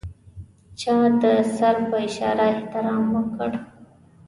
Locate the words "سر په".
1.55-1.97